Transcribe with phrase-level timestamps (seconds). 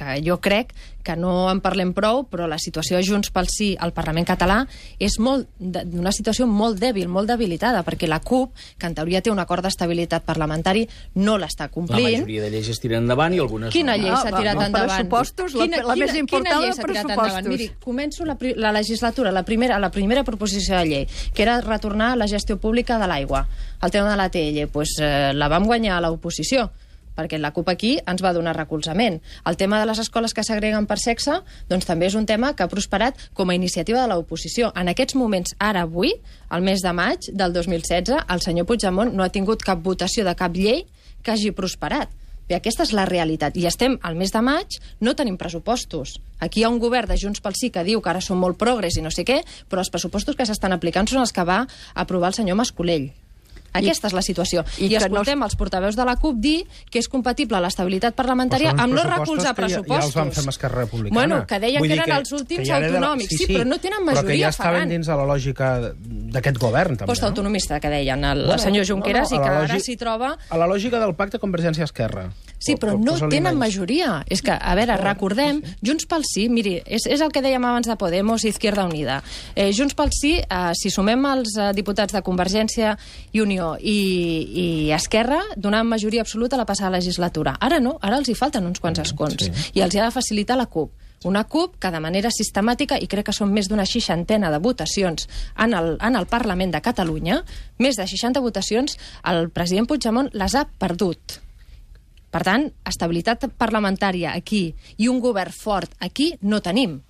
[0.00, 0.72] que jo crec
[1.04, 4.58] que no en parlem prou, però la situació de Junts pel Sí al Parlament català
[5.00, 9.32] és molt d'una situació molt dèbil, molt debilitada, perquè la CUP, que en teoria té
[9.32, 12.04] un acord d'estabilitat parlamentari, no l'està complint.
[12.04, 14.90] La majoria de lleis es tiren endavant i algunes Quina llei s'ha tirat no, endavant?
[15.08, 17.48] pressupostos, la- la més important, quina llei s'ha tirat endavant?
[17.48, 22.12] Miri, començo la, la legislatura, la primera, la primera proposició de llei, que era retornar
[22.12, 23.46] a la gestió pública de l'aigua.
[23.82, 26.70] El tema de l'ATL, pues, eh, la vam guanyar a l'oposició
[27.20, 29.20] perquè la CUP aquí ens va donar recolzament.
[29.44, 32.64] El tema de les escoles que s'agreguen per sexe doncs també és un tema que
[32.64, 34.72] ha prosperat com a iniciativa de l'oposició.
[34.74, 36.14] En aquests moments, ara avui,
[36.48, 40.34] al mes de maig del 2016, el senyor Puigdemont no ha tingut cap votació de
[40.34, 40.86] cap llei
[41.22, 42.10] que hagi prosperat.
[42.50, 43.54] Bé, aquesta és la realitat.
[43.54, 46.16] I estem al mes de maig, no tenim pressupostos.
[46.42, 48.58] Aquí hi ha un govern de Junts pel Sí que diu que ara són molt
[48.58, 49.38] progres i no sé què,
[49.70, 51.62] però els pressupostos que s'estan aplicant són els que va
[51.94, 53.12] aprovar el senyor Mascolell.
[53.72, 54.64] Aquesta és la situació.
[54.78, 58.14] i I, que no escoltem els portaveus de la CUP dir que és compatible l'estabilitat
[58.14, 60.14] parlamentària amb no pressupostos recolzar que ja- ja els pressupostos.
[60.14, 61.14] vam fer amb Esquerra Republicana.
[61.20, 63.36] Bueno, que deien Vull que eren els últims ja era de la- autonòmics.
[63.36, 64.88] Sí, però no tenen majoria, Però que ja estaven Ferran.
[64.88, 67.06] dins de la lògica d'aquest govern, també, no?
[67.12, 70.36] Postautonomista, que deien el, el senyor Junqueras, a i la que ara s'hi troba...
[70.48, 72.30] A la lògica del pacte Convergència-Esquerra.
[72.60, 74.20] Sí, però no tenen majoria.
[74.28, 77.88] És que, a veure, recordem, Junts pel Sí, miri, és, és el que dèiem abans
[77.88, 79.20] de Podemos i Izquierda Unida.
[79.54, 82.94] Eh, Junts pel Sí, eh, si sumem els eh, diputats de Convergència
[83.32, 83.98] i Unió i,
[84.62, 87.56] i Esquerra, donaven majoria absoluta a la passada legislatura.
[87.60, 89.48] Ara no, ara els hi falten uns quants escons.
[89.48, 89.70] Sí.
[89.80, 90.92] I els hi ha de facilitar la CUP.
[91.24, 95.28] Una CUP que de manera sistemàtica, i crec que són més d'una seixantena de votacions
[95.60, 97.42] en el, en el Parlament de Catalunya,
[97.78, 98.96] més de 60 votacions,
[99.28, 101.40] el president Puigdemont les ha perdut.
[102.30, 104.62] Per tant, estabilitat parlamentària aquí
[104.98, 106.98] i un govern fort aquí no tenim.